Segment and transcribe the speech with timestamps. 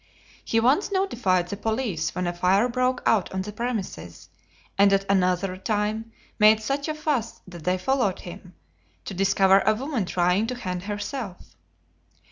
[0.43, 4.29] He once notified the police when a fire broke out on the premises,
[4.75, 8.55] and at another time made such a fuss that they followed him
[9.05, 11.55] to discover a woman trying to hang herself.